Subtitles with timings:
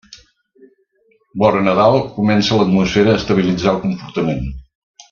[1.43, 4.47] Vora Nadal comença l'atmosfera a estabilitzar el comportament.